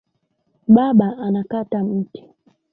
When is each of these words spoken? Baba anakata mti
Baba 0.75 1.07
anakata 1.25 1.81
mti 1.83 2.19